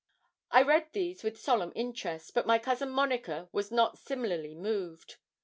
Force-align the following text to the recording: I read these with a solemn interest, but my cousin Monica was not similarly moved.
I 0.49 0.63
read 0.63 0.93
these 0.93 1.21
with 1.21 1.35
a 1.35 1.37
solemn 1.37 1.71
interest, 1.75 2.33
but 2.33 2.47
my 2.47 2.57
cousin 2.57 2.89
Monica 2.89 3.49
was 3.51 3.71
not 3.71 3.99
similarly 3.99 4.55
moved. 4.55 5.17